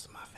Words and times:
lost 0.00 0.12
my 0.12 0.29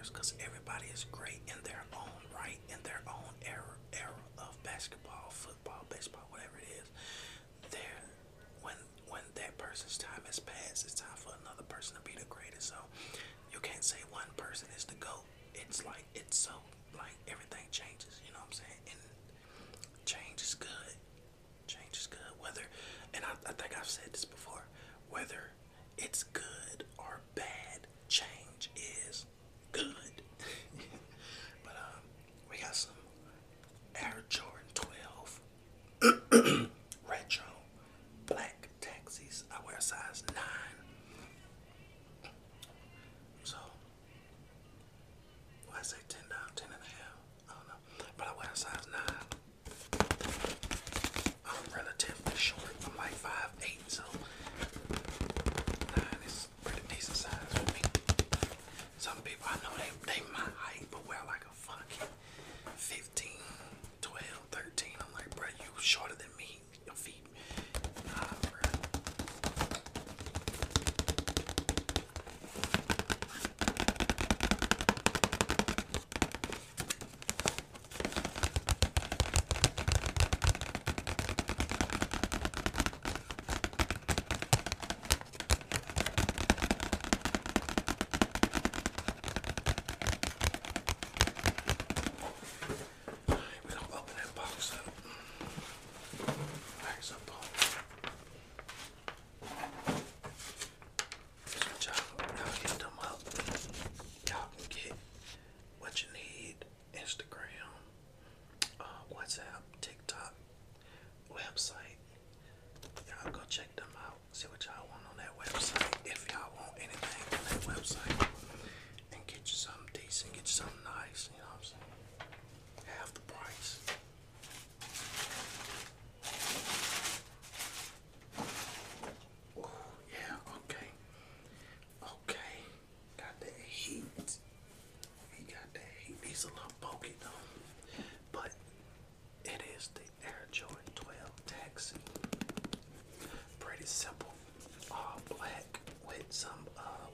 players 0.00 0.10
because 0.10 0.34
everybody 0.44 0.86
is 0.92 1.04
great 1.12 1.40
in 1.46 1.62
their 1.64 1.84
own 1.92 2.08
right, 2.34 2.58
in 2.68 2.78
their 2.84 3.02
own 3.06 3.32
era, 3.44 3.76
era 3.92 4.16
of 4.38 4.56
basketball, 4.62 5.28
football, 5.30 5.84
baseball, 5.90 6.24
whatever 6.30 6.56
it 6.58 6.72
is. 6.80 6.88
There, 7.70 8.00
when 8.62 8.74
when 9.08 9.22
that 9.34 9.58
person's 9.58 9.98
time 9.98 10.22
has 10.26 10.38
passed, 10.38 10.84
it's 10.84 10.94
time 10.94 11.16
for 11.16 11.32
another 11.42 11.64
person 11.68 11.96
to 11.96 12.02
be 12.02 12.16
the 12.18 12.24
greatest. 12.28 12.68
So 12.68 12.76
you 13.52 13.60
can't 13.60 13.84
say 13.84 13.98
one 14.10 14.30
person 14.36 14.68
is 14.76 14.84
the 14.84 14.94
goat. 14.94 15.24
It's 15.54 15.84
like 15.84 16.04
it's 16.14 16.38
so 16.38 16.52
like 16.96 17.16
everything 17.28 17.66
changes. 17.70 18.20
You 18.24 18.32
know 18.32 18.40
what 18.40 18.56
I'm 18.56 18.64
saying? 18.64 18.82
And 18.88 19.00
change 20.06 20.40
is 20.40 20.54
good. 20.54 20.94
Change 21.66 21.92
is 21.92 22.06
good. 22.06 22.32
Whether, 22.40 22.62
and 23.14 23.24
I, 23.24 23.32
I 23.48 23.52
think 23.52 23.76
I've 23.76 23.88
said 23.88 24.08
this 24.12 24.24
before, 24.24 24.64
whether 25.10 25.52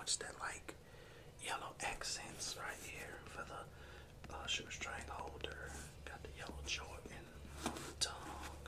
what's 0.00 0.16
that 0.16 0.32
like 0.40 0.72
yellow 1.44 1.76
accents 1.84 2.56
right 2.56 2.80
here 2.88 3.20
for 3.28 3.44
the 3.44 4.32
uh, 4.32 4.46
shoestring 4.46 5.04
holder. 5.12 5.68
Got 6.08 6.22
the 6.24 6.32
yellow 6.40 6.56
Jordan 6.64 7.20
on 7.68 7.76
the 7.76 7.92
tongue, 8.00 8.64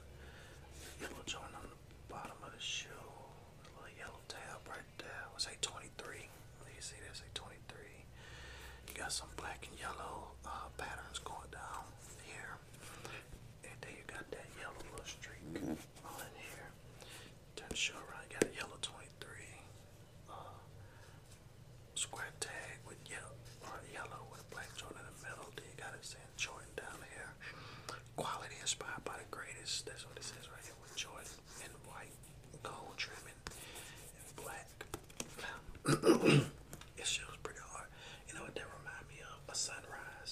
yellow 1.00 1.25
Jordan 1.25 1.56
on 1.56 1.64
the 1.73 1.81
bottom 2.12 2.37
of 2.44 2.52
the 2.52 2.61
shoe, 2.61 2.84
a 2.93 3.81
little 3.81 3.96
yellow 3.96 4.20
tab 4.29 4.61
right 4.69 4.84
there. 5.00 5.25
Let's 5.32 5.49
23. 5.49 6.29
You 6.69 6.82
see 6.84 7.00
that? 7.00 7.17
a 7.17 7.32
23. 7.32 7.81
You 8.88 8.93
got 8.93 9.11
some 9.11 9.32
black 9.40 9.64
and 9.64 9.81
yellow 9.81 10.37
uh, 10.44 10.69
patterns 10.76 11.17
going 11.25 11.49
down 11.49 11.92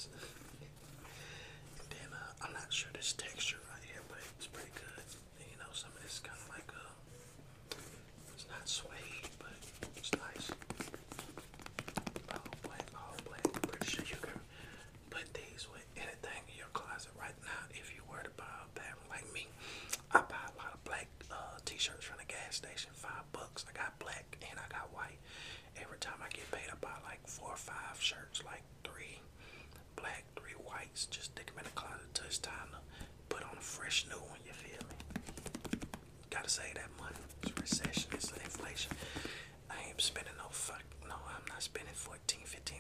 guys. 0.06 0.20
and 1.81 1.88
then 1.91 2.08
uh, 2.12 2.44
I'm 2.47 2.52
not 2.52 2.73
sure 2.73 2.91
this 2.94 3.12
texture 3.12 3.58
right 3.73 3.82
here, 3.85 4.02
but 4.08 4.19
it's 4.38 4.47
pretty 4.47 4.70
good. 4.75 5.05
And, 5.41 5.47
you 5.50 5.58
know, 5.58 5.69
some 5.73 5.91
of 5.97 6.05
it's 6.05 6.20
kind 6.20 6.38
of 6.38 6.49
like 6.49 6.70
a, 6.73 6.85
it's 8.35 8.47
not 8.49 8.69
suede, 8.69 9.29
but 9.38 9.52
it's 9.97 10.11
nice. 10.14 10.50
Say 36.50 36.73
that 36.75 36.91
money. 36.99 37.14
It's 37.44 37.52
recession, 37.61 38.11
it's 38.12 38.32
inflation. 38.32 38.91
I 39.70 39.75
ain't 39.87 40.00
spending 40.00 40.32
no 40.37 40.49
fuck. 40.50 40.82
No, 41.08 41.14
I'm 41.14 41.47
not 41.49 41.62
spending 41.62 41.94
14, 41.94 42.41
15 42.44 42.80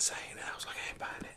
insane. 0.00 0.40
I 0.40 0.56
was 0.56 0.64
like, 0.64 0.76
I 0.80 0.88
ain't 0.88 0.98
buying 0.98 1.26
it. 1.28 1.36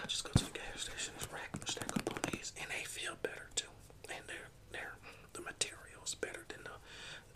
I 0.00 0.06
just 0.06 0.24
go 0.24 0.32
to 0.32 0.44
the 0.46 0.56
gas 0.56 0.88
station, 0.88 1.12
just 1.18 1.30
rack 1.30 1.50
and 1.52 1.68
stack 1.68 1.92
up 1.92 2.08
on 2.08 2.20
these, 2.32 2.54
and 2.56 2.64
they 2.72 2.82
feel 2.88 3.12
better 3.22 3.52
too. 3.54 3.68
And 4.08 4.24
they're 4.26 4.48
they're 4.72 4.96
the 5.34 5.42
materials 5.42 6.16
better 6.16 6.40
than 6.48 6.64
the 6.64 6.72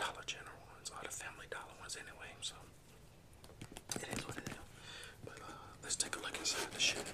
Dollar 0.00 0.24
General 0.24 0.56
ones 0.72 0.88
or 0.88 1.04
the 1.04 1.12
Family 1.12 1.44
Dollar 1.52 1.76
ones 1.78 2.00
anyway. 2.00 2.32
So 2.40 2.56
it 4.00 4.08
is 4.16 4.24
what 4.26 4.38
it 4.40 4.48
is. 4.48 4.64
But 5.28 5.44
uh, 5.44 5.52
let's 5.82 5.96
take 5.96 6.16
a 6.16 6.20
look 6.24 6.38
inside 6.40 6.72
the 6.72 6.80
shit. 6.80 7.04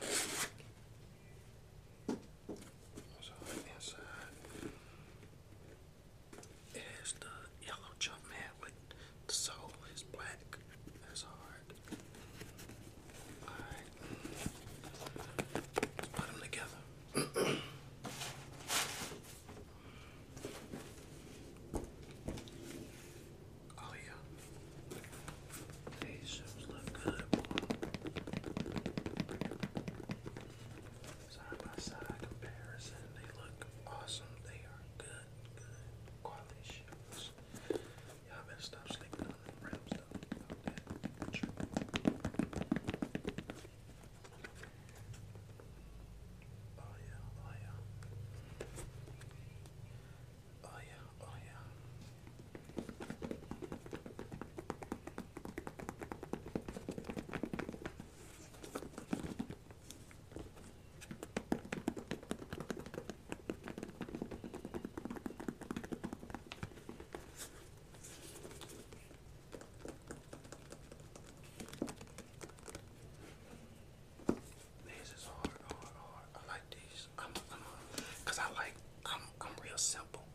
just 79.79 79.93
simple. 79.93 80.27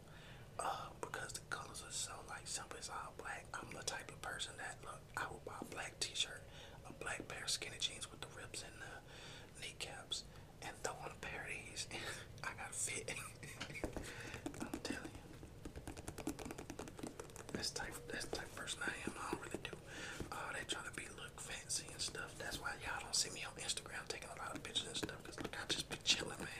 Uh, 0.57 0.87
because 1.01 1.33
the 1.33 1.41
colors 1.49 1.83
are 1.85 1.91
so 1.91 2.11
like 2.29 2.47
simple, 2.47 2.77
it's 2.77 2.87
all 2.89 3.11
black. 3.17 3.43
I'm 3.53 3.67
the 3.75 3.83
type 3.83 4.07
of 4.09 4.21
person 4.21 4.53
that 4.57 4.77
look, 4.85 5.01
I 5.17 5.27
will 5.29 5.41
buy 5.45 5.59
a 5.59 5.65
black 5.65 5.99
t-shirt, 5.99 6.43
a 6.87 6.93
black 7.03 7.27
pair 7.27 7.43
of 7.43 7.49
skinny 7.49 7.75
jeans 7.79 8.09
with 8.09 8.21
the 8.21 8.31
rips 8.39 8.63
and 8.63 8.71
the 8.79 8.93
kneecaps, 9.59 10.23
and 10.61 10.71
throw 10.83 10.95
on 11.03 11.11
a 11.11 11.19
pair 11.19 11.43
of 11.43 11.51
these. 11.51 11.87
I 12.43 12.55
got 12.55 12.71
fit. 12.73 13.03
I'm 14.63 14.79
telling 14.81 15.11
you, 15.11 16.33
that's 17.51 17.71
type 17.71 17.95
that's 18.07 18.25
type 18.31 18.47
of 18.47 18.55
person 18.55 18.79
I 18.87 18.95
am. 19.03 19.11
I 19.19 19.31
don't 19.31 19.41
really 19.43 19.59
do. 19.63 19.75
Uh, 20.31 20.49
they 20.55 20.63
try 20.71 20.79
to 20.87 20.93
be 20.95 21.03
look 21.19 21.35
fancy 21.35 21.83
and 21.91 21.99
stuff. 21.99 22.31
That's 22.39 22.61
why 22.63 22.71
y'all 22.79 23.03
don't 23.03 23.15
see 23.15 23.31
me 23.35 23.43
on 23.43 23.51
Instagram 23.59 24.07
taking 24.07 24.29
a 24.31 24.39
lot 24.39 24.55
of 24.55 24.63
pictures 24.63 24.87
and 24.87 24.95
stuff. 24.97 25.19
Cause 25.27 25.35
look, 25.43 25.51
I 25.51 25.67
just 25.67 25.89
be 25.91 25.97
chilling, 26.07 26.39
man. 26.39 26.52